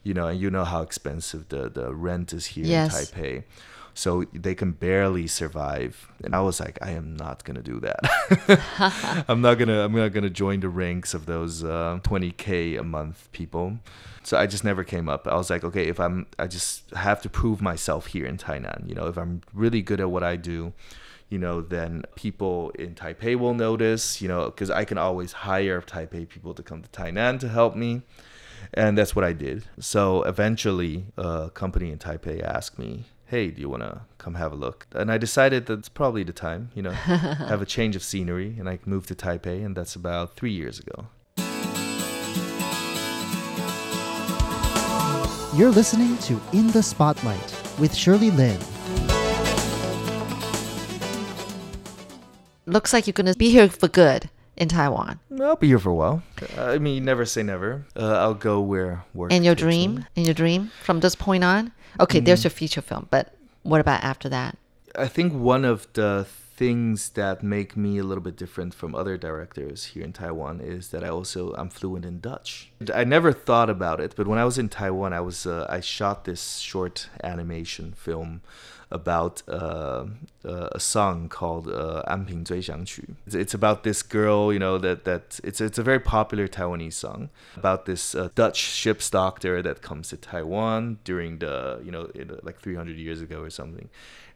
You 0.03 0.13
know 0.13 0.27
and 0.27 0.39
you 0.39 0.49
know 0.49 0.63
how 0.63 0.81
expensive 0.81 1.49
the 1.49 1.69
the 1.69 1.93
rent 1.93 2.31
is 2.31 2.45
here 2.47 2.65
Yes. 2.65 3.11
in 3.11 3.21
Taipei 3.21 3.43
so 3.97 4.25
they 4.31 4.53
can 4.53 4.73
barely 4.73 5.25
survive. 5.25 6.11
And 6.23 6.35
I 6.35 6.41
was 6.41 6.59
like 6.59 6.77
I 6.83 6.91
am 6.91 7.17
not 7.17 7.43
going 7.43 7.55
to 7.55 7.63
do 7.63 7.79
that. 7.79 9.25
I'm 9.27 9.41
not 9.41 9.55
going 9.55 9.69
to 9.69 9.83
I'm 9.83 9.93
not 9.93 10.13
to 10.13 10.29
join 10.29 10.59
the 10.59 10.69
ranks 10.69 11.15
of 11.15 11.25
those 11.25 11.63
uh, 11.63 11.99
20k 12.03 12.79
a 12.79 12.83
month 12.83 13.27
people. 13.31 13.79
So 14.21 14.37
I 14.37 14.45
just 14.45 14.63
never 14.63 14.83
came 14.83 15.09
up. 15.09 15.27
I 15.27 15.35
was 15.35 15.49
like 15.49 15.63
okay 15.63 15.87
if 15.87 15.99
I'm 15.99 16.27
I 16.37 16.45
just 16.45 16.91
have 16.91 17.21
to 17.23 17.29
prove 17.29 17.59
myself 17.59 18.07
here 18.07 18.27
in 18.27 18.37
Tainan. 18.37 18.87
You 18.87 18.93
know 18.93 19.07
if 19.07 19.17
I'm 19.17 19.41
really 19.51 19.81
good 19.81 19.99
at 19.99 20.11
what 20.11 20.23
I 20.23 20.35
do 20.35 20.73
you 21.29 21.37
know, 21.37 21.59
then 21.59 22.03
people 22.15 22.69
in 22.69 22.95
Taipei 22.95 23.35
will 23.35 23.53
notice, 23.53 24.21
you 24.21 24.29
know, 24.29 24.45
because 24.45 24.71
I 24.71 24.85
can 24.85 24.97
always 24.97 25.33
hire 25.33 25.81
Taipei 25.81 26.29
people 26.29 26.53
to 26.53 26.63
come 26.63 26.81
to 26.81 26.87
Tainan 26.87 27.37
to 27.41 27.49
help 27.49 27.75
me. 27.75 28.03
And 28.73 28.97
that's 28.97 29.13
what 29.13 29.25
I 29.25 29.33
did. 29.33 29.65
So 29.77 30.23
eventually, 30.23 31.07
a 31.17 31.49
company 31.53 31.91
in 31.91 31.99
Taipei 31.99 32.41
asked 32.41 32.79
me, 32.79 33.03
hey, 33.27 33.51
do 33.51 33.59
you 33.59 33.67
want 33.69 33.83
to 33.83 34.01
come 34.17 34.35
have 34.35 34.53
a 34.53 34.55
look? 34.55 34.87
And 34.93 35.11
I 35.11 35.17
decided 35.17 35.65
that's 35.65 35.89
probably 35.89 36.23
the 36.23 36.33
time, 36.33 36.71
you 36.73 36.81
know, 36.81 36.91
have 36.91 37.61
a 37.61 37.65
change 37.65 37.95
of 37.95 38.03
scenery. 38.03 38.55
And 38.57 38.69
I 38.69 38.79
moved 38.85 39.09
to 39.09 39.15
Taipei, 39.15 39.65
and 39.65 39.75
that's 39.75 39.95
about 39.95 40.35
three 40.35 40.51
years 40.51 40.79
ago. 40.79 41.07
You're 45.55 45.71
listening 45.71 46.17
to 46.19 46.39
In 46.53 46.67
the 46.67 46.83
Spotlight 46.83 47.55
with 47.79 47.93
Shirley 47.93 48.31
Lin. 48.31 48.59
Looks 52.65 52.93
like 52.93 53.07
you're 53.07 53.13
gonna 53.13 53.33
be 53.33 53.49
here 53.49 53.69
for 53.69 53.87
good 53.87 54.29
in 54.57 54.67
Taiwan. 54.67 55.19
I'll 55.39 55.55
be 55.55 55.67
here 55.67 55.79
for 55.79 55.89
a 55.89 55.95
while. 55.95 56.23
I 56.57 56.77
mean, 56.79 57.05
never 57.05 57.25
say 57.25 57.43
never. 57.43 57.85
Uh, 57.95 58.17
I'll 58.17 58.33
go 58.33 58.59
where 58.59 59.05
work. 59.13 59.31
In 59.31 59.43
your 59.43 59.55
takes 59.55 59.65
me. 59.65 59.85
dream, 59.85 60.05
in 60.15 60.25
your 60.25 60.33
dream, 60.33 60.71
from 60.83 60.99
this 60.99 61.15
point 61.15 61.43
on. 61.43 61.71
Okay, 61.99 62.19
there's 62.19 62.43
your 62.43 62.51
feature 62.51 62.81
film, 62.81 63.07
but 63.09 63.33
what 63.63 63.81
about 63.81 64.03
after 64.03 64.29
that? 64.29 64.57
I 64.95 65.07
think 65.07 65.33
one 65.33 65.65
of 65.65 65.87
the 65.93 66.27
things 66.57 67.09
that 67.09 67.43
make 67.43 67.77
me 67.77 67.99
a 67.99 68.03
little 68.03 68.23
bit 68.23 68.35
different 68.35 68.73
from 68.73 68.95
other 68.95 69.15
directors 69.15 69.85
here 69.85 70.03
in 70.03 70.11
Taiwan 70.11 70.59
is 70.59 70.89
that 70.89 71.03
I 71.03 71.09
also 71.09 71.53
I'm 71.53 71.69
fluent 71.69 72.03
in 72.03 72.19
Dutch. 72.19 72.71
I 72.93 73.03
never 73.03 73.31
thought 73.31 73.69
about 73.69 73.99
it, 74.01 74.15
but 74.17 74.25
when 74.25 74.39
I 74.39 74.43
was 74.43 74.57
in 74.57 74.67
Taiwan, 74.67 75.13
I 75.13 75.21
was 75.21 75.45
uh, 75.45 75.67
I 75.69 75.81
shot 75.81 76.25
this 76.25 76.57
short 76.57 77.09
animation 77.23 77.93
film 77.93 78.41
about 78.89 79.43
uh, 79.47 80.05
uh 80.45 80.69
a 80.71 80.79
song 80.79 81.29
called 81.29 81.67
uh, 81.67 82.01
"An 82.07 82.25
Ping 82.25 82.43
Zui 82.43 83.15
It's, 83.27 83.53
about 83.53 83.83
this 83.83 84.01
girl, 84.01 84.51
you 84.51 84.59
know, 84.59 84.79
that 84.79 85.05
that 85.05 85.39
it's 85.43 85.61
it's 85.61 85.77
a 85.77 85.83
very 85.83 85.99
popular 85.99 86.47
Taiwanese 86.47 86.93
song 86.93 87.29
about 87.55 87.85
this 87.85 88.15
uh, 88.15 88.29
Dutch 88.33 88.57
ship's 88.57 89.09
doctor 89.11 89.61
that 89.61 89.83
comes 89.83 90.09
to 90.09 90.17
Taiwan 90.17 90.97
during 91.03 91.37
the 91.37 91.81
you 91.85 91.91
know 91.91 92.09
like 92.41 92.59
300 92.61 92.97
years 92.97 93.21
ago 93.21 93.41
or 93.41 93.51
something. 93.51 93.89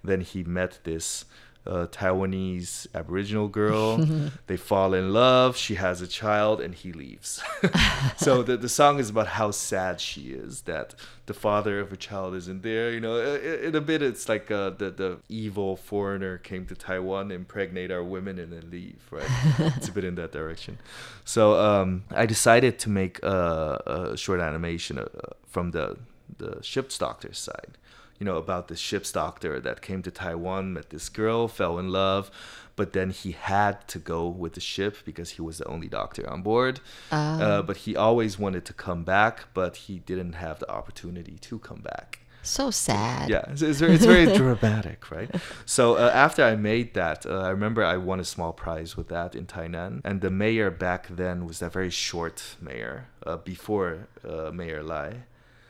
Then 0.03 0.21
he 0.21 0.43
met 0.43 0.79
this 0.83 1.25
a 1.65 1.87
Taiwanese 1.87 2.87
Aboriginal 2.95 3.47
girl. 3.47 3.97
they 4.47 4.57
fall 4.57 4.93
in 4.93 5.13
love. 5.13 5.55
She 5.55 5.75
has 5.75 6.01
a 6.01 6.07
child, 6.07 6.59
and 6.59 6.73
he 6.73 6.91
leaves. 6.91 7.41
so 8.17 8.41
the 8.43 8.57
the 8.57 8.69
song 8.69 8.99
is 8.99 9.09
about 9.09 9.27
how 9.27 9.51
sad 9.51 10.01
she 10.01 10.31
is 10.31 10.61
that 10.61 10.95
the 11.27 11.33
father 11.33 11.79
of 11.79 11.89
her 11.91 11.95
child 11.95 12.35
isn't 12.35 12.63
there. 12.63 12.91
You 12.91 12.99
know, 12.99 13.17
in 13.17 13.75
a 13.75 13.81
bit, 13.81 14.01
it's 14.01 14.27
like 14.27 14.49
uh, 14.49 14.71
the 14.71 14.89
the 14.89 15.17
evil 15.29 15.75
foreigner 15.75 16.37
came 16.37 16.65
to 16.65 16.75
Taiwan, 16.75 17.31
impregnate 17.31 17.91
our 17.91 18.03
women, 18.03 18.39
and 18.39 18.51
then 18.51 18.69
leave. 18.71 19.01
Right? 19.11 19.29
it's 19.77 19.87
a 19.87 19.91
bit 19.91 20.03
in 20.03 20.15
that 20.15 20.31
direction. 20.31 20.79
So 21.25 21.59
um, 21.59 22.03
I 22.09 22.25
decided 22.25 22.79
to 22.79 22.89
make 22.89 23.21
a, 23.23 24.11
a 24.13 24.17
short 24.17 24.39
animation 24.39 24.97
uh, 24.97 25.05
from 25.47 25.71
the 25.71 25.97
the 26.37 26.63
ship's 26.63 26.97
doctor's 26.97 27.37
side 27.37 27.77
you 28.21 28.25
know, 28.25 28.37
about 28.37 28.67
this 28.67 28.77
ship's 28.77 29.11
doctor 29.11 29.59
that 29.59 29.81
came 29.81 30.03
to 30.03 30.11
Taiwan, 30.11 30.73
met 30.73 30.91
this 30.91 31.09
girl, 31.09 31.47
fell 31.47 31.79
in 31.79 31.89
love, 31.89 32.29
but 32.75 32.93
then 32.93 33.09
he 33.09 33.31
had 33.31 33.87
to 33.87 33.97
go 33.97 34.27
with 34.27 34.53
the 34.53 34.59
ship 34.61 34.97
because 35.05 35.31
he 35.31 35.41
was 35.41 35.57
the 35.57 35.65
only 35.65 35.87
doctor 35.87 36.29
on 36.29 36.43
board. 36.43 36.81
Uh, 37.11 37.63
but 37.63 37.77
he 37.77 37.95
always 37.95 38.37
wanted 38.37 38.63
to 38.65 38.73
come 38.73 39.03
back, 39.03 39.45
but 39.55 39.75
he 39.75 39.97
didn't 39.97 40.33
have 40.33 40.59
the 40.59 40.69
opportunity 40.69 41.39
to 41.41 41.57
come 41.57 41.81
back. 41.81 42.19
So 42.43 42.69
sad. 42.69 43.27
Yeah, 43.27 43.45
it's, 43.47 43.63
it's 43.63 43.79
very, 43.79 43.95
it's 43.95 44.05
very 44.05 44.27
dramatic, 44.37 45.09
right? 45.09 45.33
So 45.65 45.95
uh, 45.95 46.11
after 46.13 46.43
I 46.43 46.55
made 46.55 46.93
that, 46.93 47.25
uh, 47.25 47.39
I 47.39 47.49
remember 47.49 47.83
I 47.83 47.97
won 47.97 48.19
a 48.19 48.23
small 48.23 48.53
prize 48.53 48.95
with 48.95 49.07
that 49.07 49.33
in 49.33 49.47
Tainan, 49.47 50.01
and 50.05 50.21
the 50.21 50.29
mayor 50.29 50.69
back 50.69 51.07
then 51.07 51.47
was 51.47 51.57
that 51.57 51.73
very 51.73 51.89
short 51.89 52.55
mayor 52.61 53.07
uh, 53.25 53.37
before 53.37 54.07
uh, 54.23 54.51
Mayor 54.51 54.83
Lai. 54.83 55.23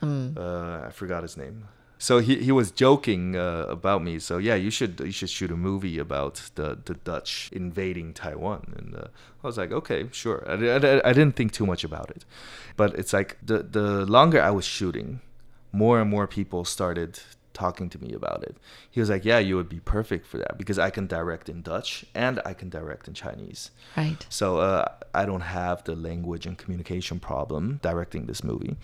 Uh, 0.03 0.87
I 0.87 0.91
forgot 0.91 1.23
his 1.23 1.37
name. 1.37 1.67
So 2.01 2.17
he, 2.17 2.37
he 2.37 2.51
was 2.51 2.71
joking 2.71 3.35
uh, 3.35 3.67
about 3.69 4.03
me. 4.03 4.17
So 4.17 4.39
yeah, 4.39 4.55
you 4.55 4.71
should 4.71 4.99
you 5.01 5.11
should 5.11 5.29
shoot 5.29 5.51
a 5.51 5.55
movie 5.55 5.99
about 5.99 6.49
the, 6.55 6.75
the 6.83 6.95
Dutch 6.95 7.51
invading 7.53 8.15
Taiwan. 8.15 8.73
And 8.75 8.95
uh, 8.95 9.07
I 9.43 9.47
was 9.47 9.59
like, 9.59 9.71
okay, 9.71 10.09
sure. 10.11 10.43
I, 10.47 10.53
I, 10.53 11.09
I 11.09 11.13
didn't 11.13 11.35
think 11.35 11.51
too 11.51 11.67
much 11.67 11.83
about 11.83 12.09
it, 12.09 12.25
but 12.75 12.95
it's 12.97 13.13
like 13.13 13.37
the 13.45 13.59
the 13.59 14.03
longer 14.07 14.41
I 14.41 14.49
was 14.49 14.65
shooting, 14.65 15.21
more 15.71 16.01
and 16.01 16.09
more 16.09 16.25
people 16.25 16.65
started 16.65 17.19
talking 17.53 17.89
to 17.89 18.01
me 18.01 18.13
about 18.13 18.43
it. 18.43 18.55
He 18.89 18.99
was 18.99 19.09
like, 19.09 19.25
"Yeah, 19.25 19.39
you 19.39 19.55
would 19.55 19.69
be 19.69 19.79
perfect 19.79 20.25
for 20.25 20.37
that 20.37 20.57
because 20.57 20.79
I 20.79 20.89
can 20.89 21.07
direct 21.07 21.49
in 21.49 21.61
Dutch 21.61 22.05
and 22.13 22.39
I 22.45 22.53
can 22.53 22.69
direct 22.69 23.07
in 23.07 23.13
Chinese." 23.13 23.71
Right. 23.97 24.25
So 24.29 24.59
uh, 24.59 24.85
I 25.13 25.25
don't 25.25 25.41
have 25.41 25.83
the 25.83 25.95
language 25.95 26.45
and 26.45 26.57
communication 26.57 27.19
problem 27.19 27.79
directing 27.81 28.25
this 28.25 28.43
movie. 28.43 28.77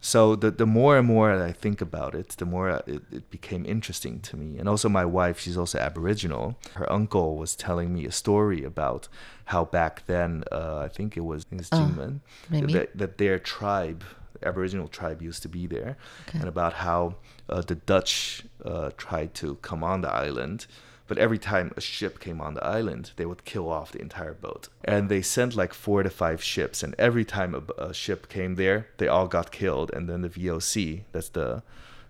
So 0.00 0.36
the 0.36 0.50
the 0.50 0.66
more 0.66 0.98
and 0.98 1.06
more 1.06 1.32
I 1.42 1.52
think 1.52 1.80
about 1.80 2.14
it, 2.14 2.28
the 2.30 2.46
more 2.46 2.82
it, 2.86 3.02
it 3.10 3.30
became 3.30 3.64
interesting 3.66 4.20
to 4.20 4.36
me. 4.36 4.58
And 4.58 4.68
also 4.68 4.88
my 4.88 5.04
wife, 5.04 5.38
she's 5.38 5.56
also 5.56 5.78
Aboriginal. 5.78 6.56
Her 6.74 6.90
uncle 6.92 7.36
was 7.36 7.54
telling 7.56 7.92
me 7.92 8.04
a 8.04 8.12
story 8.12 8.64
about 8.64 9.08
how 9.46 9.64
back 9.64 10.06
then, 10.06 10.44
uh, 10.50 10.78
I 10.78 10.88
think 10.88 11.16
it 11.16 11.20
was, 11.20 11.44
I 11.46 11.56
think 11.56 11.62
Jingmen, 11.68 12.20
maybe. 12.48 12.72
that, 12.72 12.96
that 12.96 13.18
their 13.18 13.38
tribe, 13.38 14.04
Aboriginal 14.44 14.88
tribe, 14.88 15.22
used 15.22 15.42
to 15.42 15.48
be 15.48 15.66
there, 15.66 15.96
Okay. 16.28 16.38
and 16.40 16.48
about 16.48 16.74
how 16.74 17.16
uh, 17.48 17.60
the 17.62 17.74
Dutch 17.74 18.44
uh, 18.64 18.90
tried 18.96 19.34
to 19.34 19.56
come 19.56 19.82
on 19.84 20.00
the 20.02 20.10
island. 20.10 20.66
But 21.06 21.18
every 21.18 21.38
time 21.38 21.70
a 21.76 21.82
ship 21.82 22.18
came 22.18 22.40
on 22.40 22.54
the 22.54 22.64
island, 22.64 23.10
they 23.16 23.26
would 23.26 23.44
kill 23.44 23.68
off 23.70 23.92
the 23.92 24.00
entire 24.00 24.32
boat. 24.32 24.68
And 24.82 25.10
they 25.10 25.20
sent 25.20 25.54
like 25.54 25.74
four 25.74 26.02
to 26.02 26.08
five 26.08 26.42
ships. 26.42 26.82
And 26.82 26.94
every 26.98 27.26
time 27.26 27.54
a 27.76 27.92
ship 27.92 28.26
came 28.30 28.54
there, 28.54 28.86
they 28.96 29.06
all 29.06 29.28
got 29.28 29.52
killed. 29.52 29.90
And 29.92 30.08
then 30.08 30.22
the 30.22 30.30
VOC, 30.30 31.02
that's 31.12 31.28
the 31.28 31.62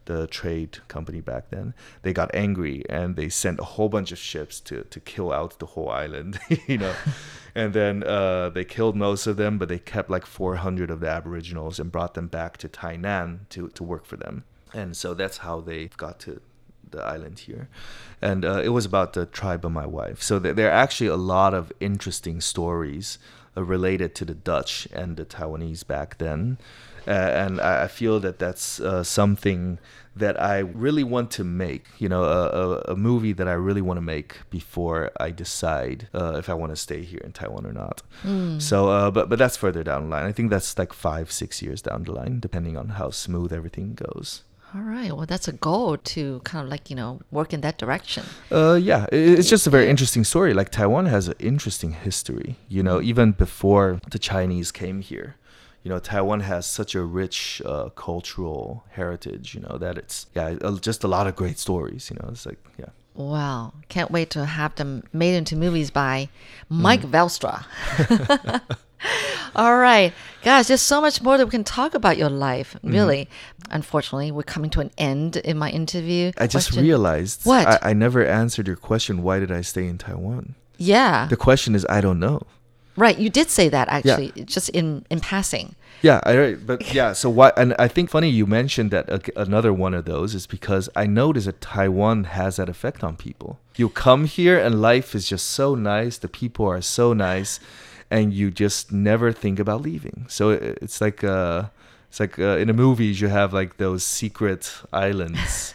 the 0.06 0.26
trade 0.26 0.78
company 0.88 1.20
back 1.20 1.50
then, 1.50 1.74
they 2.02 2.12
got 2.12 2.34
angry 2.34 2.84
and 2.88 3.16
they 3.16 3.28
sent 3.28 3.60
a 3.60 3.64
whole 3.64 3.88
bunch 3.88 4.12
of 4.12 4.18
ships 4.18 4.60
to, 4.60 4.84
to 4.84 5.00
kill 5.00 5.32
out 5.32 5.58
the 5.58 5.66
whole 5.66 5.90
island, 5.90 6.38
you 6.66 6.78
know. 6.78 6.94
and 7.54 7.72
then 7.72 8.02
uh, 8.02 8.50
they 8.50 8.64
killed 8.64 8.96
most 8.96 9.26
of 9.26 9.36
them, 9.36 9.58
but 9.58 9.68
they 9.68 9.78
kept 9.78 10.10
like 10.10 10.26
400 10.26 10.90
of 10.90 11.00
the 11.00 11.08
Aboriginals 11.08 11.78
and 11.78 11.92
brought 11.92 12.14
them 12.14 12.28
back 12.28 12.56
to 12.58 12.68
Tainan 12.68 13.48
to, 13.50 13.68
to 13.68 13.82
work 13.82 14.04
for 14.04 14.16
them. 14.16 14.44
And 14.72 14.96
so 14.96 15.14
that's 15.14 15.38
how 15.38 15.60
they 15.60 15.86
got 15.96 16.18
to 16.20 16.40
the 16.90 17.02
island 17.02 17.40
here. 17.40 17.68
And 18.20 18.44
uh, 18.44 18.60
it 18.64 18.70
was 18.70 18.84
about 18.84 19.12
the 19.12 19.26
tribe 19.26 19.64
of 19.64 19.72
my 19.72 19.86
wife. 19.86 20.22
So 20.22 20.38
there, 20.38 20.52
there 20.52 20.68
are 20.68 20.72
actually 20.72 21.08
a 21.08 21.16
lot 21.16 21.54
of 21.54 21.72
interesting 21.80 22.40
stories 22.40 23.18
uh, 23.56 23.64
related 23.64 24.14
to 24.16 24.24
the 24.24 24.34
Dutch 24.34 24.88
and 24.92 25.16
the 25.16 25.24
Taiwanese 25.24 25.86
back 25.86 26.18
then. 26.18 26.58
Uh, 27.06 27.10
and 27.10 27.60
I, 27.60 27.86
feel 27.88 28.18
that 28.20 28.38
that's 28.38 28.80
uh, 28.80 29.04
something 29.04 29.78
that 30.16 30.40
I 30.40 30.58
really 30.58 31.04
want 31.04 31.30
to 31.32 31.44
make, 31.44 31.86
you 31.98 32.08
know, 32.08 32.24
a, 32.24 32.48
a, 32.48 32.78
a 32.92 32.96
movie 32.96 33.32
that 33.32 33.48
I 33.48 33.52
really 33.52 33.82
want 33.82 33.98
to 33.98 34.02
make 34.02 34.36
before 34.48 35.10
I 35.18 35.30
decide 35.30 36.08
uh, 36.14 36.36
if 36.38 36.48
I 36.48 36.54
want 36.54 36.72
to 36.72 36.76
stay 36.76 37.02
here 37.02 37.20
in 37.24 37.32
Taiwan 37.32 37.66
or 37.66 37.72
not. 37.72 38.02
So, 38.60 38.88
uh, 38.88 39.10
but 39.10 39.28
but 39.28 39.38
that's 39.38 39.56
further 39.56 39.82
down 39.82 40.04
the 40.04 40.08
line. 40.10 40.24
I 40.24 40.32
think 40.32 40.50
that's 40.50 40.78
like 40.78 40.92
five, 40.92 41.30
six 41.30 41.60
years 41.60 41.82
down 41.82 42.04
the 42.04 42.12
line, 42.12 42.40
depending 42.40 42.76
on 42.76 42.90
how 42.90 43.10
smooth 43.10 43.52
everything 43.52 43.94
goes. 43.94 44.42
All 44.74 44.80
right. 44.80 45.12
Well, 45.16 45.26
that's 45.26 45.46
a 45.46 45.52
goal 45.52 45.96
to 45.98 46.40
kind 46.40 46.64
of 46.64 46.70
like, 46.70 46.90
you 46.90 46.96
know, 46.96 47.20
work 47.30 47.52
in 47.52 47.60
that 47.60 47.78
direction. 47.78 48.24
Uh, 48.50 48.74
yeah, 48.74 49.06
it's 49.12 49.48
just 49.48 49.68
a 49.68 49.70
very 49.70 49.88
interesting 49.88 50.24
story. 50.24 50.52
Like 50.52 50.70
Taiwan 50.70 51.06
has 51.06 51.28
an 51.28 51.36
interesting 51.38 51.92
history. 51.92 52.56
You 52.68 52.82
know, 52.82 53.00
even 53.00 53.32
before 53.32 54.00
the 54.10 54.18
Chinese 54.18 54.72
came 54.72 55.00
here, 55.00 55.36
you 55.84 55.90
know, 55.90 55.98
Taiwan 55.98 56.40
has 56.40 56.66
such 56.66 56.94
a 56.94 57.02
rich 57.02 57.62
uh, 57.64 57.90
cultural 57.90 58.84
heritage. 58.90 59.54
You 59.54 59.60
know 59.60 59.76
that 59.78 59.98
it's 59.98 60.26
yeah, 60.34 60.54
just 60.80 61.04
a 61.04 61.08
lot 61.08 61.26
of 61.26 61.36
great 61.36 61.58
stories. 61.58 62.10
You 62.10 62.16
know, 62.20 62.30
it's 62.30 62.46
like 62.46 62.58
yeah. 62.78 62.88
Wow. 63.14 63.74
Can't 63.88 64.10
wait 64.10 64.30
to 64.30 64.44
have 64.44 64.74
them 64.74 65.04
made 65.12 65.36
into 65.36 65.54
movies 65.54 65.90
by 65.90 66.28
Mike 66.68 67.02
Veldstra. 67.02 67.64
All 69.56 69.76
right. 69.78 70.12
Guys, 70.42 70.66
there's 70.66 70.80
so 70.80 71.00
much 71.00 71.22
more 71.22 71.38
that 71.38 71.44
we 71.46 71.50
can 71.50 71.62
talk 71.62 71.94
about 71.94 72.16
your 72.16 72.28
life, 72.28 72.76
really. 72.82 73.28
Unfortunately, 73.70 74.32
we're 74.32 74.42
coming 74.42 74.68
to 74.70 74.80
an 74.80 74.90
end 74.98 75.36
in 75.36 75.56
my 75.56 75.70
interview. 75.70 76.32
I 76.38 76.48
just 76.48 76.70
Question- 76.70 76.82
realized 76.82 77.44
What? 77.44 77.68
I, 77.68 77.90
I 77.90 77.92
never 77.92 78.26
answered 78.26 78.66
your 78.66 78.76
question. 78.76 79.22
Why 79.22 79.38
did 79.38 79.52
I 79.52 79.60
stay 79.60 79.86
in 79.86 79.98
Taiwan? 79.98 80.56
Yeah. 80.76 81.28
The 81.28 81.36
question 81.36 81.76
is 81.76 81.86
I 81.88 82.00
don't 82.00 82.18
know. 82.18 82.42
Right. 82.96 83.18
You 83.18 83.30
did 83.30 83.50
say 83.50 83.68
that 83.68 83.88
actually, 83.88 84.32
just 84.44 84.68
in, 84.70 85.04
in 85.10 85.20
passing. 85.20 85.74
Yeah, 86.02 86.20
I 86.24 86.36
right, 86.36 86.66
but 86.66 86.92
yeah. 86.94 87.12
So 87.14 87.30
why? 87.30 87.52
And 87.56 87.74
I 87.78 87.88
think 87.88 88.10
funny 88.10 88.28
you 88.28 88.46
mentioned 88.46 88.90
that 88.90 89.08
ag- 89.10 89.30
another 89.36 89.72
one 89.72 89.94
of 89.94 90.04
those 90.04 90.34
is 90.34 90.46
because 90.46 90.88
I 90.94 91.06
noticed 91.06 91.46
that 91.46 91.60
Taiwan 91.62 92.24
has 92.24 92.56
that 92.56 92.68
effect 92.68 93.02
on 93.02 93.16
people. 93.16 93.58
You 93.76 93.88
come 93.88 94.26
here 94.26 94.58
and 94.58 94.82
life 94.82 95.14
is 95.14 95.26
just 95.28 95.46
so 95.50 95.74
nice. 95.74 96.18
The 96.18 96.28
people 96.28 96.66
are 96.66 96.82
so 96.82 97.12
nice, 97.14 97.58
and 98.10 98.34
you 98.34 98.50
just 98.50 98.92
never 98.92 99.32
think 99.32 99.58
about 99.58 99.80
leaving. 99.82 100.26
So 100.28 100.50
it- 100.50 100.78
it's 100.82 101.00
like 101.00 101.24
uh, 101.24 101.64
it's 102.10 102.20
like 102.20 102.38
uh, 102.38 102.58
in 102.58 102.66
the 102.68 102.74
movies 102.74 103.20
you 103.22 103.28
have 103.28 103.54
like 103.54 103.78
those 103.78 104.04
secret 104.04 104.70
islands. 104.92 105.74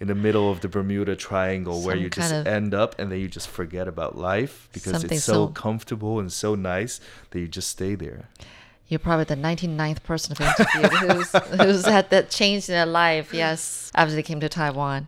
In 0.00 0.06
the 0.06 0.14
middle 0.14 0.50
of 0.50 0.62
the 0.62 0.68
Bermuda 0.68 1.14
Triangle, 1.14 1.82
where 1.82 1.94
you 1.94 2.08
just 2.08 2.32
end 2.32 2.72
up 2.72 2.98
and 2.98 3.12
then 3.12 3.20
you 3.20 3.28
just 3.28 3.48
forget 3.48 3.86
about 3.86 4.16
life 4.16 4.68
because 4.72 5.04
it's 5.04 5.22
so 5.24 5.32
so- 5.32 5.48
comfortable 5.48 6.18
and 6.18 6.32
so 6.32 6.54
nice 6.54 7.00
that 7.30 7.38
you 7.40 7.46
just 7.48 7.68
stay 7.68 7.94
there. 7.94 8.28
You're 8.88 8.98
probably 8.98 9.24
the 9.26 9.36
99th 9.36 10.02
person 10.02 10.34
I've 10.40 10.58
interviewed 10.58 10.92
who's, 11.12 11.30
who's 11.60 11.84
had 11.86 12.10
that 12.10 12.30
change 12.30 12.68
in 12.68 12.72
their 12.72 12.86
life, 12.86 13.32
yes, 13.32 13.92
after 13.94 14.14
they 14.14 14.22
came 14.22 14.40
to 14.40 14.48
Taiwan. 14.48 15.06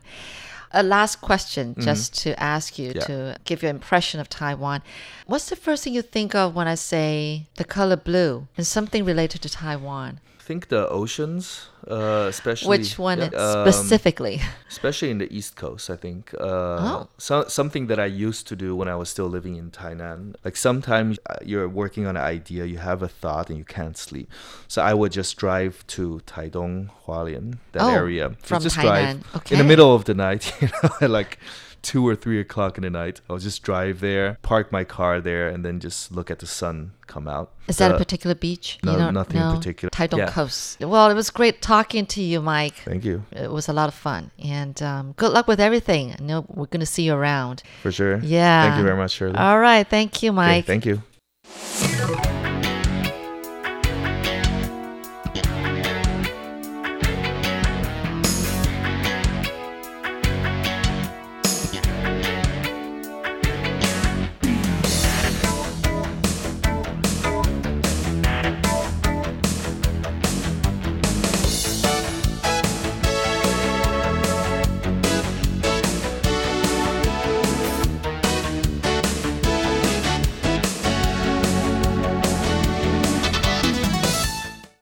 A 0.75 0.83
last 0.83 1.21
question, 1.21 1.75
just 1.81 2.15
to 2.23 2.41
ask 2.41 2.79
you 2.79 2.91
Mm-hmm. 2.91 2.99
Yeah. 2.99 3.33
to 3.33 3.37
give 3.45 3.63
your 3.63 3.71
impression 3.71 4.21
of 4.21 4.29
Taiwan. 4.29 4.83
What's 5.27 5.49
the 5.49 5.57
first 5.57 5.85
thing 5.85 5.95
you 5.95 6.03
think 6.03 6.35
of 6.35 6.55
when 6.55 6.69
I 6.69 6.77
say 6.77 7.47
the 7.57 7.65
color 7.65 7.97
blue 7.97 8.47
and 8.57 8.67
something 8.67 9.05
related 9.05 9.43
to 9.43 9.49
Taiwan? 9.49 10.21
I 10.43 10.45
think 10.45 10.69
the 10.71 10.89
oceans, 10.89 11.69
uh, 11.89 12.27
especially 12.29 12.69
Which 12.71 12.99
one 12.99 13.21
um, 13.21 13.31
specifically? 13.71 14.41
especially 14.69 15.11
in 15.11 15.19
the 15.19 15.33
East 15.33 15.55
Coast. 15.55 15.89
I 15.89 15.95
think 15.95 16.35
uh, 16.35 16.43
Oh. 16.91 17.09
so, 17.17 17.45
something 17.47 17.87
that 17.87 18.01
I 18.01 18.07
used 18.07 18.49
to 18.49 18.57
do 18.57 18.75
when 18.75 18.89
I 18.89 18.97
was 18.97 19.09
still 19.09 19.29
living 19.29 19.55
in 19.55 19.71
Tainan. 19.71 20.35
Like 20.45 20.57
sometimes 20.57 21.21
uh, 21.31 21.37
you're 21.45 21.69
working 21.69 22.07
on 22.09 22.17
an 22.17 22.25
idea, 22.25 22.65
you 22.65 22.79
have 22.79 23.03
a 23.05 23.09
thought, 23.09 23.51
and 23.51 23.57
you 23.59 23.65
can't 23.65 23.97
sleep. 23.97 24.29
So 24.67 24.83
I 24.83 24.95
would 24.95 25.13
just 25.13 25.37
drive 25.37 25.87
to 25.95 26.21
Taidong, 26.27 26.91
Hualien, 27.07 27.59
that 27.71 27.83
Oh, 27.83 27.91
area. 27.95 28.31
So 28.43 28.47
from 28.57 28.63
just 28.65 28.79
Tainan. 28.79 29.23
drive 29.33 29.53
in 29.53 29.59
the 29.59 29.65
middle 29.65 29.95
of 29.95 30.07
the 30.07 30.15
night, 30.15 30.53
you 30.61 30.69
know, 30.83 31.07
like 31.07 31.39
two 31.83 32.07
or 32.07 32.15
three 32.15 32.39
o'clock 32.41 32.79
in 32.79 32.83
the 32.83 32.91
night. 32.91 33.21
I'll 33.29 33.39
just 33.39 33.62
drive 33.62 34.01
there, 34.01 34.39
park 34.43 34.71
my 34.73 34.85
car 34.85 35.21
there, 35.21 35.49
and 35.49 35.65
then 35.65 35.81
just 35.81 36.12
look 36.12 36.31
at 36.31 36.39
the 36.39 36.47
sun 36.47 36.93
come 37.07 37.27
out. 37.29 37.51
Is 37.69 37.77
that 37.79 37.91
a 37.91 37.95
Uh, 37.95 37.99
particular 37.99 38.35
beach? 38.35 38.79
no, 38.85 39.11
nothing 39.11 39.41
in 39.41 39.57
particular. 39.57 39.91
Taitung 39.91 40.19
Yeah. 40.19 40.31
Coast. 40.31 40.81
Well, 40.81 41.11
it 41.11 41.15
was 41.15 41.31
great 41.31 41.61
talking 41.61 42.07
to 42.07 42.23
you, 42.23 42.41
Mike. 42.41 42.75
Thank 42.85 43.05
you 43.05 43.25
It 43.33 43.51
was 43.51 43.69
a 43.69 43.73
lot 43.73 43.89
of 43.89 43.95
fun. 43.95 44.31
And 44.43 44.81
um, 44.83 45.12
good 45.17 45.33
luck 45.33 45.47
with 45.49 45.61
everything. 45.61 46.15
I 46.19 46.23
know 46.23 46.45
we're 46.49 46.67
going 46.67 46.81
to 46.81 46.87
see 46.87 47.03
you 47.03 47.15
around. 47.15 47.62
for 47.83 47.93
sure. 47.93 48.19
Yeah. 48.23 48.62
Thank 48.65 48.79
you 48.79 48.85
very 48.85 48.97
much, 48.97 49.12
Shirley. 49.12 49.37
All 49.37 49.59
right. 49.59 49.87
Thank 49.87 50.23
you, 50.23 50.31
Okay, 50.31 50.37
Mike. 50.37 50.65
thank 50.67 50.87
you. 50.87 51.03